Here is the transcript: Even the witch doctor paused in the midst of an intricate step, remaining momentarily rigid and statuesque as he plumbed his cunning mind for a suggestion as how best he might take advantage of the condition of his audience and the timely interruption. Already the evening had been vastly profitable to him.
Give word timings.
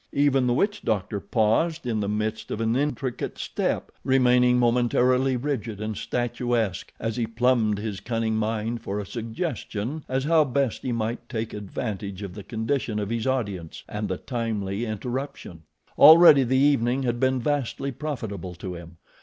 Even 0.13 0.47
the 0.47 0.53
witch 0.53 0.81
doctor 0.81 1.19
paused 1.19 1.85
in 1.85 1.99
the 1.99 2.09
midst 2.09 2.49
of 2.49 2.59
an 2.59 2.75
intricate 2.75 3.37
step, 3.37 3.91
remaining 4.03 4.57
momentarily 4.57 5.37
rigid 5.37 5.79
and 5.79 5.95
statuesque 5.95 6.91
as 6.99 7.17
he 7.17 7.27
plumbed 7.27 7.77
his 7.77 7.99
cunning 7.99 8.35
mind 8.35 8.81
for 8.81 8.99
a 8.99 9.05
suggestion 9.05 10.03
as 10.09 10.23
how 10.23 10.43
best 10.43 10.81
he 10.81 10.91
might 10.91 11.29
take 11.29 11.53
advantage 11.53 12.23
of 12.23 12.33
the 12.33 12.41
condition 12.43 12.97
of 12.97 13.11
his 13.11 13.27
audience 13.27 13.83
and 13.87 14.09
the 14.09 14.17
timely 14.17 14.87
interruption. 14.87 15.61
Already 15.99 16.43
the 16.45 16.57
evening 16.57 17.03
had 17.03 17.19
been 17.19 17.39
vastly 17.39 17.91
profitable 17.91 18.55
to 18.55 18.73
him. 18.73 18.97